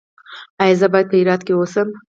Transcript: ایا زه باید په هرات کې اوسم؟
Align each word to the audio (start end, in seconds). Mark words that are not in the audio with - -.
ایا 0.61 0.77
زه 0.79 0.87
باید 0.93 1.07
په 1.11 1.17
هرات 1.21 1.41
کې 1.45 1.53
اوسم؟ 1.55 1.87